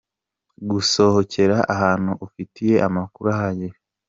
[0.69, 3.79] Gusohokera ahantu ufitiye amakuru ahagije.